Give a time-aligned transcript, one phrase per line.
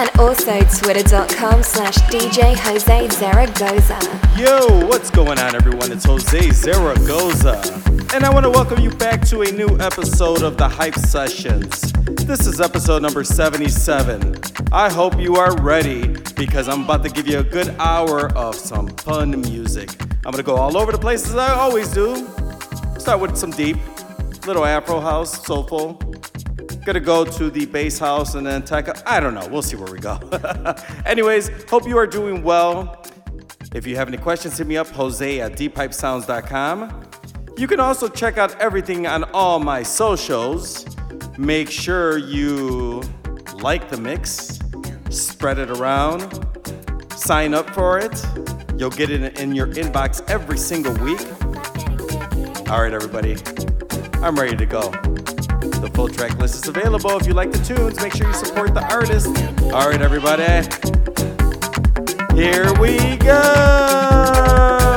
[0.00, 3.98] and also twitter.com slash DJ Jose Zaragoza.
[4.34, 5.92] Yo, what's going on, everyone?
[5.92, 7.60] It's Jose Zaragoza,
[8.14, 11.92] and I want to welcome you back to a new episode of the Hype Sessions.
[12.24, 14.36] This is episode number 77.
[14.72, 18.54] I hope you are ready because I'm about to give you a good hour of
[18.54, 19.90] some fun music.
[20.24, 22.26] I'm gonna go all over the places I always do.
[22.98, 23.76] Start with some deep,
[24.46, 26.00] little Afro house, soulful
[26.84, 29.06] Gonna go to the bass house and then tech.
[29.06, 29.46] I don't know.
[29.48, 30.18] We'll see where we go.
[31.06, 33.04] Anyways, hope you are doing well.
[33.74, 37.04] If you have any questions, hit me up, Jose at deephypesounds.com.
[37.56, 40.86] You can also check out everything on all my socials.
[41.36, 43.02] Make sure you
[43.54, 44.58] like the mix,
[45.10, 46.46] spread it around,
[47.14, 48.24] sign up for it.
[48.78, 51.20] You'll get it in your inbox every single week.
[52.70, 53.36] All right, everybody,
[54.22, 55.19] I'm ready to go.
[55.80, 57.16] The full track list is available.
[57.18, 59.28] If you like the tunes, make sure you support the artist.
[59.72, 60.44] All right, everybody.
[62.34, 64.89] Here we go.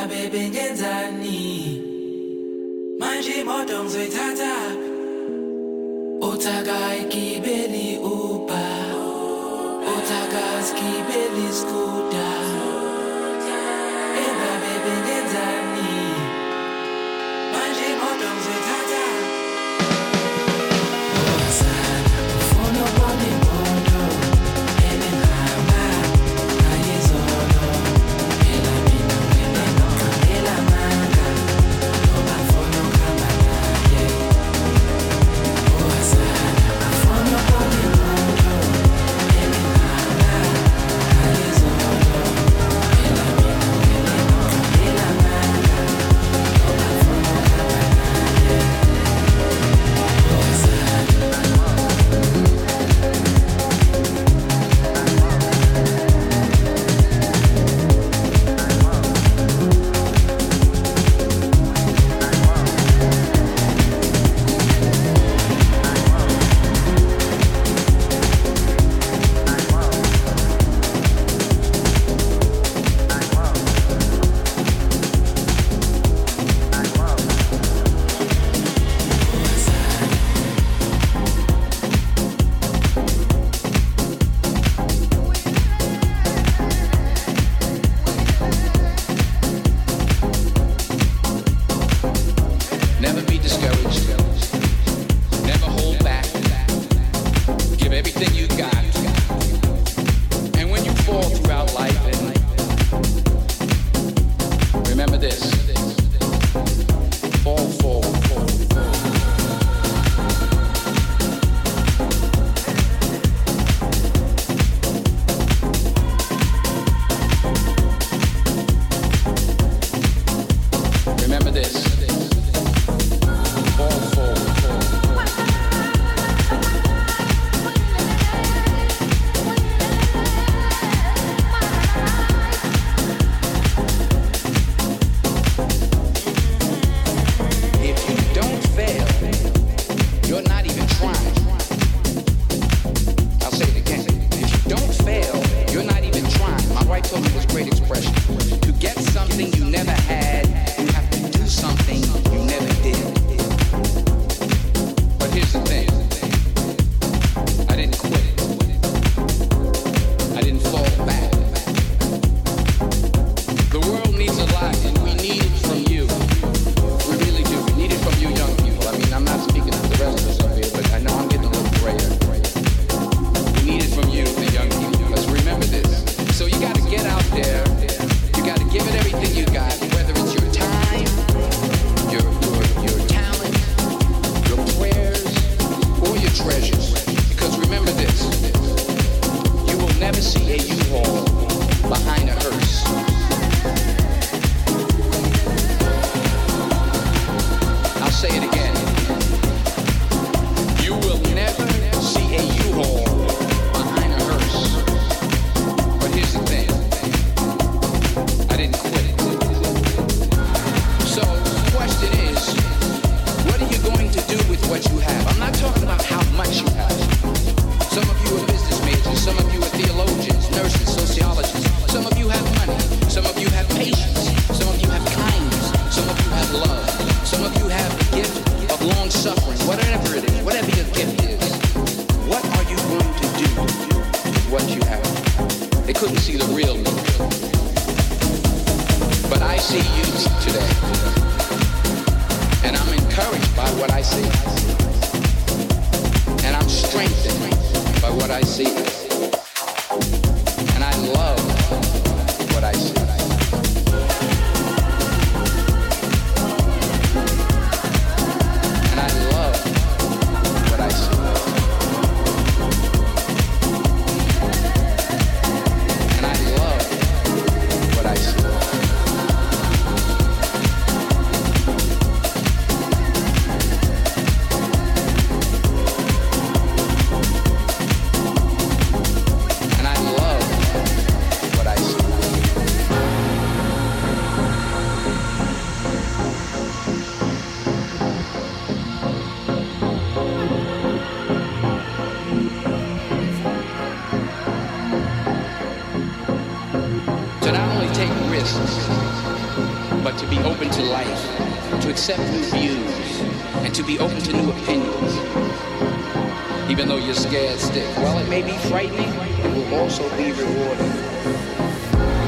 [0.00, 1.40] Engabe bengenzani
[2.98, 4.54] manje imoto ngizoyithatha
[6.20, 6.78] uthaka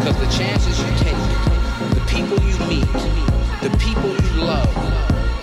[0.03, 1.15] Because the chances you take,
[1.95, 2.93] the people you meet,
[3.63, 4.75] the people you love,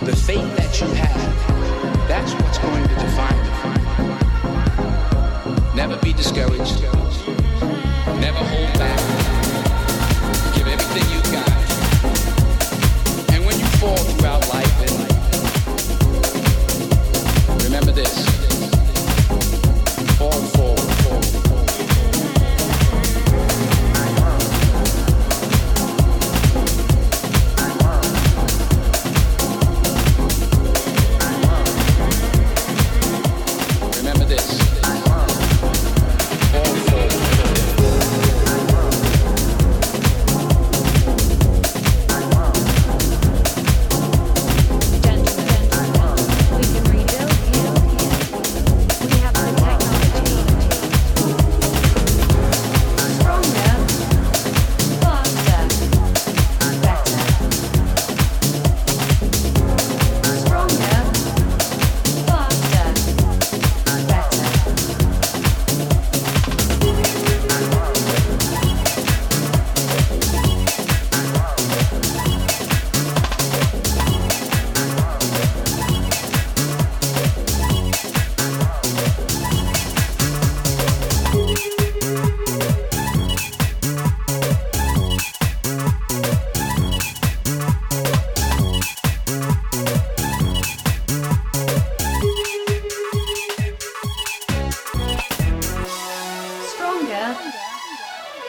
[0.04, 3.52] the faith that you have, that's what's going to define you.
[5.74, 6.82] Never be discouraged.
[8.20, 9.00] Never hold back.
[10.54, 11.48] Give everything you got.
[13.32, 14.76] And when you fall throughout life,
[17.64, 18.39] remember this.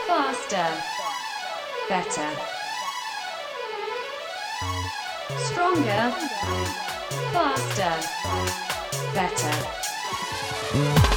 [0.08, 0.70] Faster,
[1.90, 2.30] better.
[5.38, 6.12] Stronger,
[7.34, 7.96] faster,
[9.14, 11.11] better.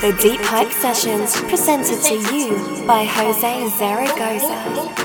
[0.00, 4.99] The Deep Hype Sessions presented to you by Jose Zaragoza.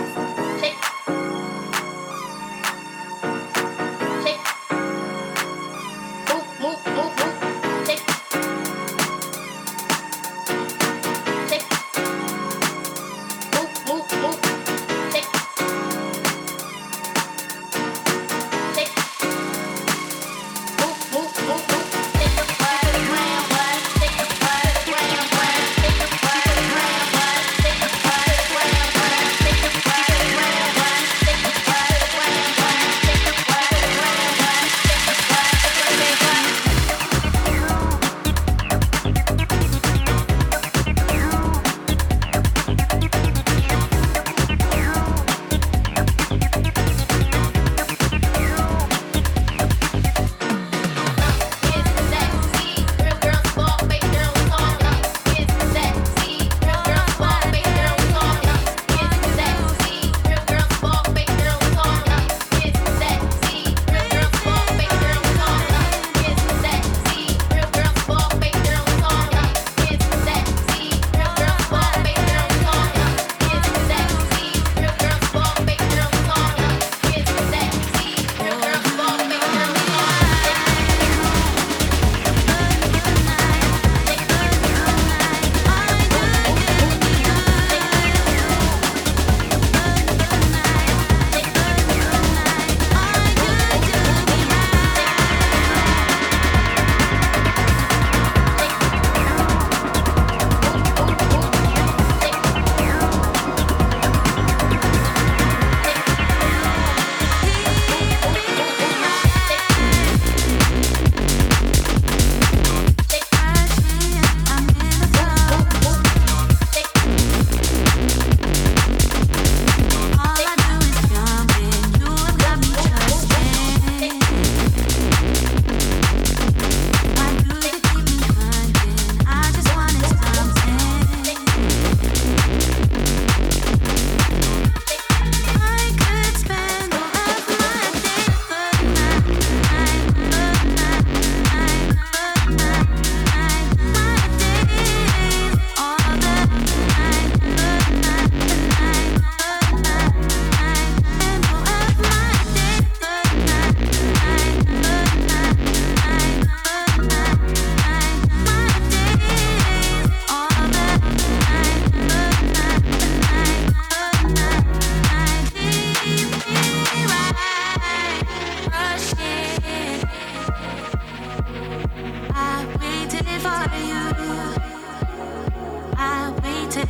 [175.98, 176.88] I waited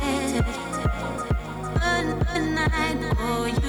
[1.82, 3.65] all night for you.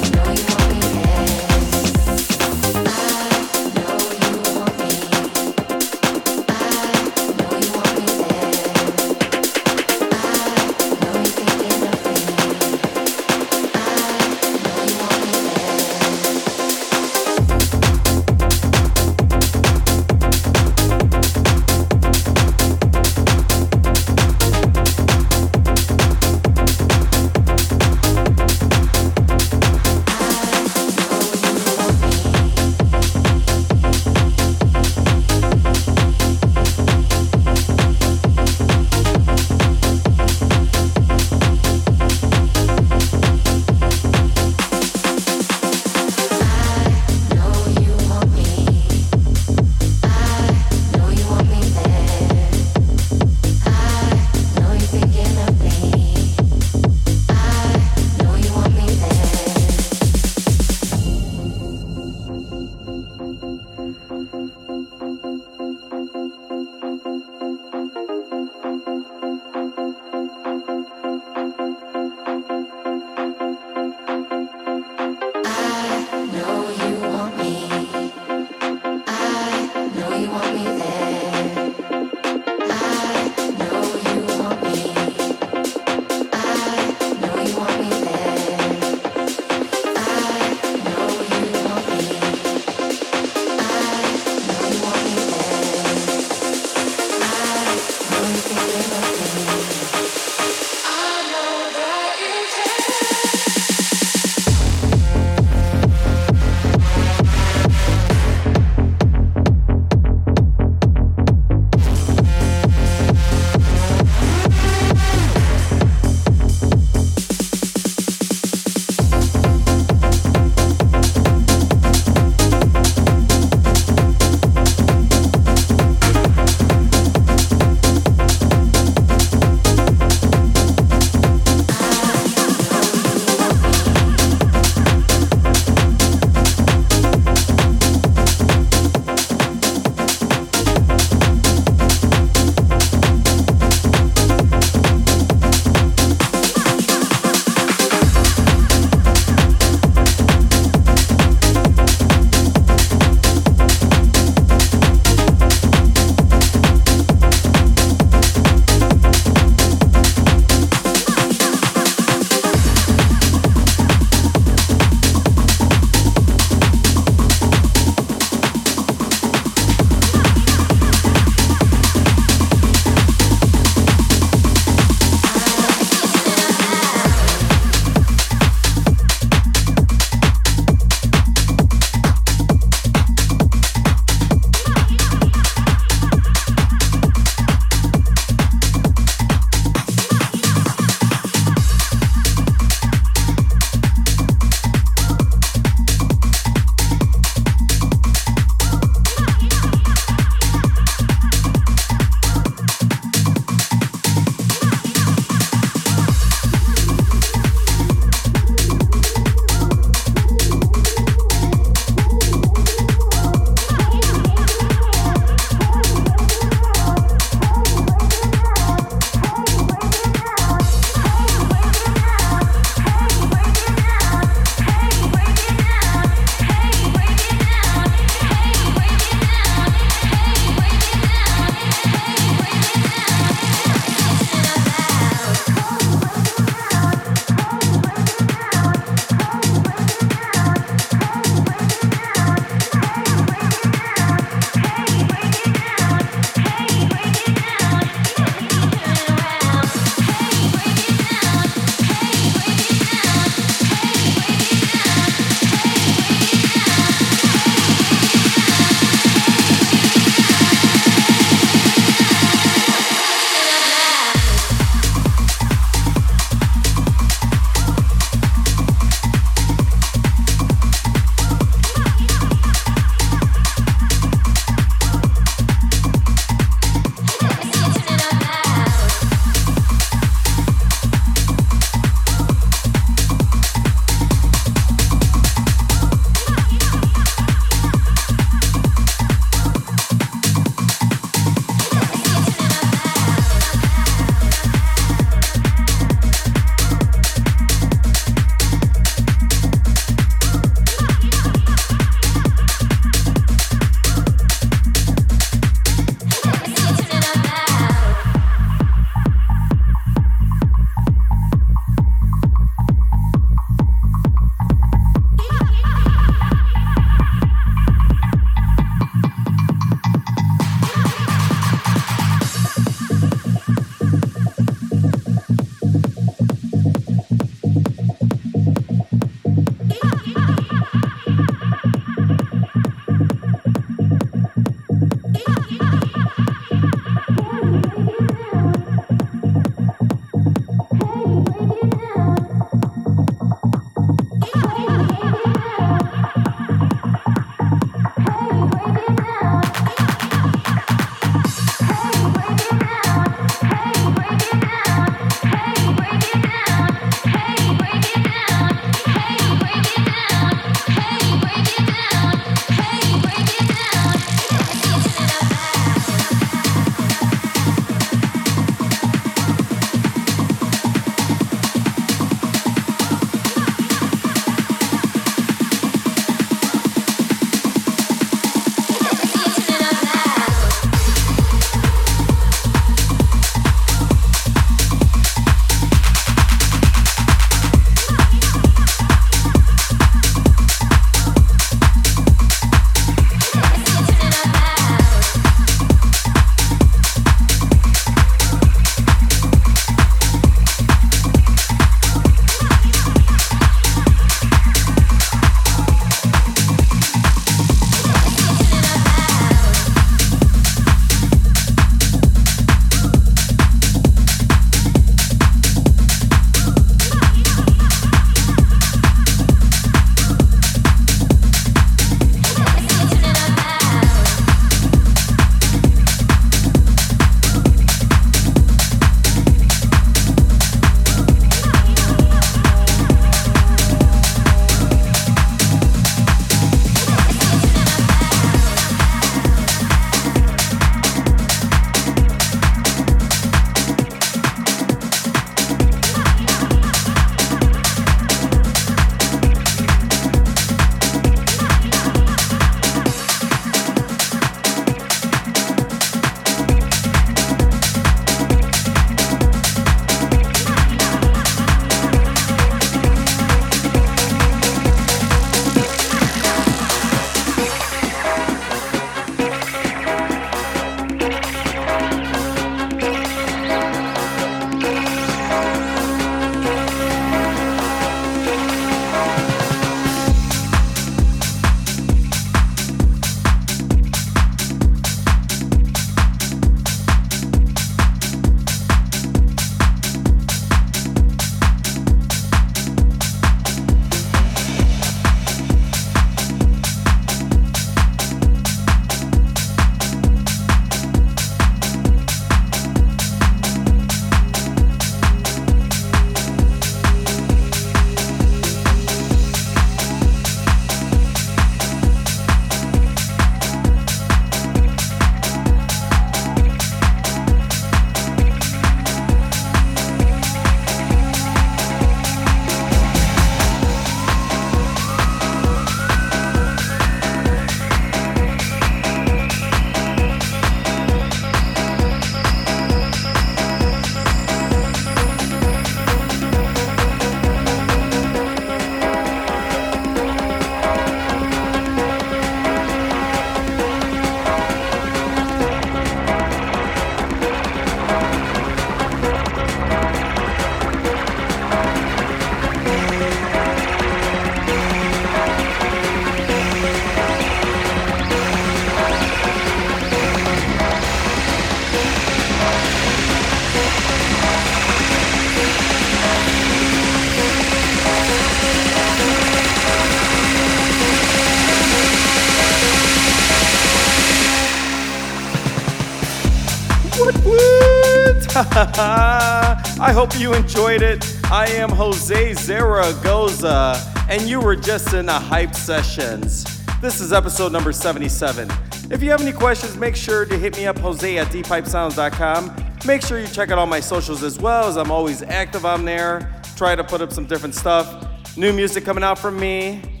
[578.63, 581.03] I hope you enjoyed it.
[581.31, 583.75] I am Jose Zaragoza,
[584.07, 586.43] and you were just in the Hype Sessions.
[586.79, 588.47] This is episode number 77.
[588.91, 592.55] If you have any questions, make sure to hit me up, Jose at deephypesounds.com.
[592.85, 595.83] Make sure you check out all my socials as well, as I'm always active on
[595.83, 596.39] there.
[596.55, 598.37] Try to put up some different stuff.
[598.37, 600.00] New music coming out from me.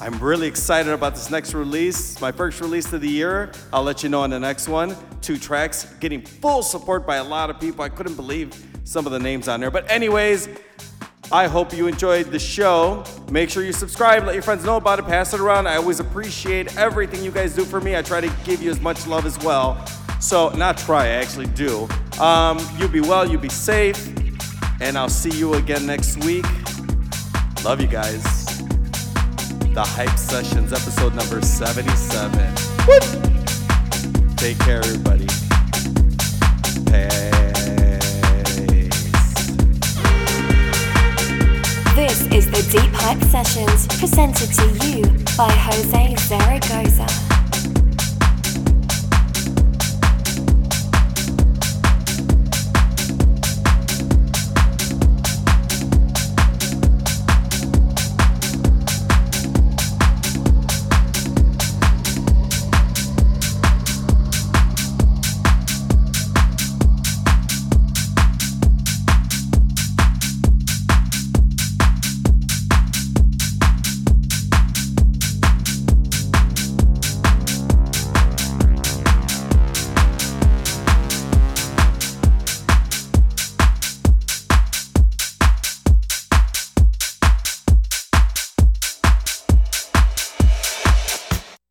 [0.00, 2.20] I'm really excited about this next release.
[2.20, 3.52] My first release of the year.
[3.72, 4.96] I'll let you know on the next one.
[5.20, 7.84] Two tracks, getting full support by a lot of people.
[7.84, 9.70] I couldn't believe some of the names on there.
[9.70, 10.48] But, anyways,
[11.30, 13.04] I hope you enjoyed the show.
[13.30, 15.68] Make sure you subscribe, let your friends know about it, pass it around.
[15.68, 17.96] I always appreciate everything you guys do for me.
[17.96, 19.86] I try to give you as much love as well.
[20.20, 21.88] So, not try, I actually do.
[22.20, 24.08] Um, you be well, you be safe,
[24.80, 26.46] and I'll see you again next week.
[27.64, 28.53] Love you guys.
[29.74, 32.54] The Hype Sessions, episode number 77.
[32.86, 33.00] Woo!
[34.36, 35.26] Take care, everybody.
[41.96, 42.22] Peace.
[42.22, 45.02] This is the Deep Hype Sessions presented to you
[45.36, 47.23] by Jose Zaragoza.